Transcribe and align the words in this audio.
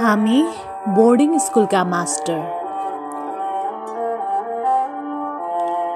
हामी 0.00 0.42
बोर्डिङ 0.96 1.32
स्कुलका 1.38 1.82
मास्टर 1.84 2.38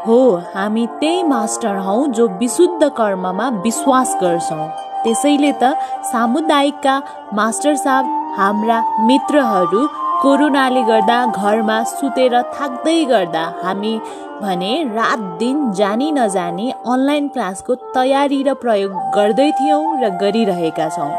हो 0.06 0.18
हामी 0.54 0.84
त्यही 1.00 1.22
मास्टर 1.28 1.76
हौ 1.86 1.96
जो 2.18 2.26
विशुद्ध 2.40 2.88
कर्ममा 2.98 3.48
विश्वास 3.64 4.14
गर्छौँ। 4.22 4.68
त्यसैले 5.04 5.52
त 5.62 5.72
सामुदायिकका 6.10 7.00
मास्टर 7.40 7.74
साहब 7.84 8.12
हाम्रा 8.38 8.78
मित्रहरू 9.06 9.86
कोरोनाले 10.22 10.82
गर्दा 10.92 11.18
घरमा 11.26 11.82
सुतेर 11.96 12.40
थाक्दै 12.54 13.04
गर्दा 13.12 13.44
हामी 13.64 13.98
भने 14.42 14.72
रात 14.96 15.20
दिन 15.40 15.70
जानी 15.80 16.10
नजानी 16.18 16.72
अनलाइन 16.86 17.28
क्लासको 17.36 17.74
तयारी 17.94 18.42
र 18.42 18.54
प्रयोग 18.64 19.04
गर्दै 19.16 19.50
थियौँ 19.60 19.84
र 20.02 20.16
गरिरहेका 20.22 20.88
छौँ। 20.96 21.12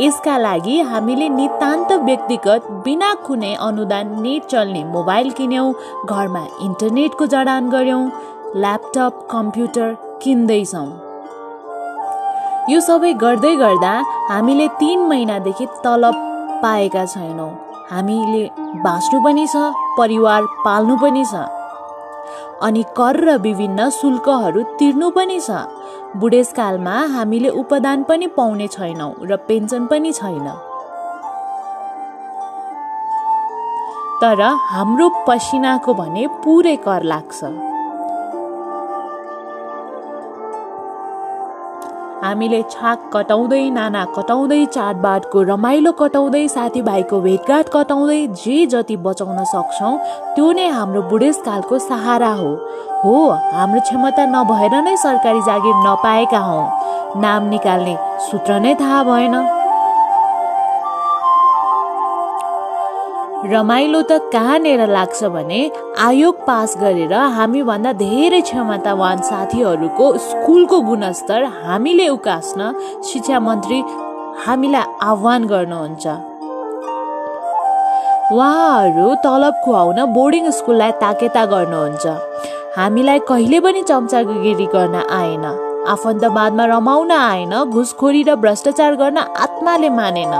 यसका 0.00 0.36
लागि 0.38 0.78
हामीले 0.90 1.28
नितान्त 1.28 1.92
व्यक्तिगत 2.04 2.66
बिना 2.84 3.12
कुनै 3.26 3.52
अनुदान 3.66 4.06
नेट 4.22 4.44
चल्ने 4.46 4.82
मोबाइल 4.92 5.30
किन्यौँ 5.38 5.72
घरमा 6.08 6.44
इन्टरनेटको 6.66 7.26
जडान 7.34 7.68
गऱ्यौँ 7.70 8.04
ल्यापटप 8.56 9.26
कम्प्युटर 9.30 9.88
किन्दैछौँ। 10.22 10.88
यो 12.70 12.80
सबै 12.80 13.12
गर्दै 13.22 13.54
गर्दा 13.56 13.92
हामीले 14.30 14.68
तिन 14.80 15.06
महिनादेखि 15.08 15.66
तलब 15.84 16.16
पाएका 16.62 17.04
छैनौँ। 17.06 17.50
हामीले 17.90 18.44
बाँच्नु 18.84 19.20
पनि 19.24 19.46
छ 19.46 19.72
परिवार 19.98 20.42
पाल्नु 20.64 20.96
पनि 21.02 21.24
छ। 21.24 21.44
अनि 22.62 22.82
कर 22.96 23.16
र 23.24 23.36
विभिन्न 23.46 23.88
शुल्कहरू 24.00 24.62
तिर्नु 24.78 25.10
पनि 25.10 25.38
छ। 25.40 25.50
बुढेसकालमा 26.16 26.94
हामीले 27.06 27.48
उपदान 27.48 28.02
पनि 28.02 28.26
पाउने 28.36 28.66
छैनौँ 28.68 29.12
र 29.22 29.36
पेन्सन 29.48 29.86
पनि 29.86 30.12
छैन। 30.12 30.48
तर 34.22 34.40
हाम्रो 34.70 35.08
पसिनाको 35.28 35.94
भने 35.94 36.26
पुरै 36.44 36.76
कर 36.86 37.02
लाग्छ। 37.02 37.44
हामीले 42.24 42.62
छाक 42.70 43.10
कटाउँदै 43.14 43.62
नाना 43.70 44.04
कटाउँदै 44.16 44.64
चाडबाडको 44.66 45.42
रमाइलो 45.42 45.92
कटाउँदै 45.92 46.46
साथीभाइको 46.48 47.20
भेटघाट 47.20 47.68
कटाउँदै 47.72 48.26
जे 48.42 48.66
जति 48.66 48.96
बचाउन 49.06 49.44
सक्छौँ 49.54 49.96
त्यो 50.34 50.52
नै 50.52 50.66
हाम्रो 50.68 51.02
बुढेसकालको 51.10 51.78
सहारा 51.78 52.32
हो। 52.34 52.52
हो 53.04 53.18
हाम्रो 53.52 53.80
क्षमता 53.80 54.24
नभएर 54.26 54.74
नै 54.84 54.96
सरकारी 55.02 55.40
जागिर 55.42 55.76
नपाएका 55.84 56.38
हौँ। 56.38 57.20
नाम 57.20 57.48
निकाल्ने 57.48 57.94
सूत्र 58.24 58.58
नै 58.60 58.74
थाहा 58.80 59.02
भएन। 59.04 59.36
रमाइलो 63.52 64.02
त 64.02 64.20
कहाँनिर 64.32 64.84
लाग्छ 64.86 65.20
भने 65.36 65.60
आयोग 66.06 66.44
पास 66.46 66.76
गरेर 66.80 67.14
हामीभन्दा 67.38 67.92
धेरै 68.04 68.40
क्षमतावान 68.44 69.18
साथीहरूको 69.30 70.06
स्कुलको 70.28 70.80
गुणस्तर 70.90 71.44
हामीले 71.64 72.08
उकास्न 72.18 72.72
शिक्षा 73.08 73.40
मन्त्री 73.40 73.82
हामीलाई 74.44 74.84
आह्वान 75.08 75.46
गर्नुहुन्छ। 75.52 76.06
उहाँहरू 78.30 79.14
तलब 79.24 79.54
खुवाउन 79.64 79.98
बोर्डिङ 80.14 80.50
स्कुललाई 80.60 80.92
ताकेता 81.02 81.44
गर्नुहुन्छ। 81.52 82.06
हामीलाई 82.76 83.18
कहिले 83.28 83.58
पनि 83.60 83.82
चम्चागिरी 83.82 84.66
गर्न 84.72 84.94
आएन। 85.10 85.44
आफन्तवादमा 85.90 86.64
रमाउन 86.64 87.10
आएन 87.12 87.54
घुसखोरी 87.64 88.22
र 88.22 88.34
भ्रष्टाचार 88.42 88.94
गर्न 88.94 89.18
आत्माले 89.18 89.88
मानेन। 89.90 90.34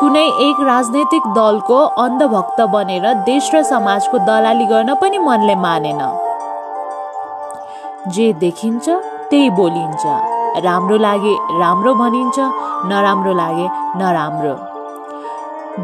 कुनै 0.00 0.22
एक 0.46 0.60
राजनैतिक 0.68 1.24
दलको 1.34 1.78
अन्धभक्त 2.04 2.60
बनेर 2.74 3.06
देश 3.26 3.50
र 3.54 3.62
समाजको 3.62 4.18
दलाली 4.28 4.66
गर्न 4.66 4.94
पनि 5.02 5.18
मनले 5.18 5.54
मानेन। 5.64 6.00
जे 8.14 8.32
देखिन्छ 8.42 8.88
त्यही 9.30 9.50
बोलिन्छ। 9.58 10.04
राम्रो 10.64 10.98
लागे 10.98 11.34
राम्रो 11.58 11.94
भनिन्छ 11.94 12.38
नराम्रो 12.86 13.32
लागे 13.40 13.66
नराम्रो। 13.98 14.54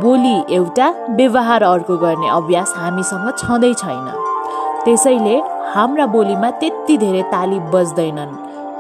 बोली 0.01 0.37
एउटा 0.55 0.89
व्यवहार 1.19 1.62
अर्को 1.65 1.97
गर्ने 1.99 2.28
अभ्यास 2.31 2.75
हामीसँग 2.77 3.28
छँदै 3.39 3.75
छैन। 3.75 4.09
त्यसैले 4.87 5.37
हाम्रा 5.75 6.05
बोलीमा 6.07 6.51
त्यति 6.63 6.97
धेरै 6.97 7.23
ताली 7.31 7.59
बज्दैनन्। 7.73 8.35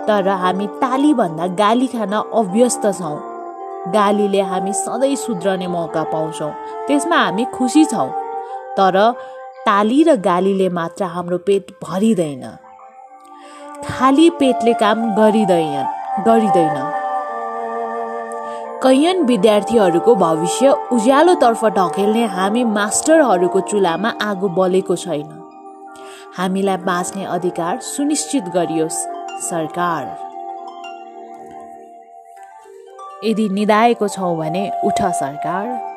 तर 0.06 0.28
हामी 0.42 0.66
तालीभन्दा 0.82 1.46
गाली 1.60 1.86
खान 1.86 2.12
अभ्यस्त 2.12 2.84
छौँ। 2.98 3.16
गालीले 3.92 4.40
हामी 4.40 4.72
सधैँ 4.72 5.16
सुध्रने 5.16 5.66
मौका 5.66 6.02
पाउँछौँ। 6.12 6.50
त्यसमा 6.86 7.16
हामी 7.16 7.44
खुसी 7.54 7.84
छौँ। 7.84 8.10
तर 8.78 8.96
ताली 9.66 10.02
र 10.02 10.14
गालीले 10.20 10.68
मात्र 10.68 11.04
हाम्रो 11.04 11.38
पेट 11.38 11.70
भरिँदैन। 11.82 12.44
खाली 13.84 14.28
पेटले 14.30 14.72
काम 14.74 14.98
गरिँदैन 15.14 15.86
गरिँदैन। 16.26 16.76
कैयन 18.82 19.24
विद्यार्थीहरूको 19.24 20.14
भविष्य 20.14 20.70
उज्यालोतर्फ 20.92 21.64
ढकेल्ने 21.78 22.24
हामी 22.36 22.64
मास्टरहरूको 22.78 23.60
चुलामा 23.60 24.14
आगो 24.22 24.48
बलेको 24.48 24.96
छैन। 24.96 25.45
हामीलाई 26.36 26.76
बाँच्ने 26.76 27.24
अधिकार 27.24 27.78
सुनिश्चित 27.80 28.44
गरियोस् 28.44 28.96
सरकार। 29.42 30.04
यदि 33.24 33.48
निधाएको 33.48 34.08
छौँ 34.08 34.36
भने 34.36 34.70
उठ 34.84 35.02
सरकार। 35.02 35.95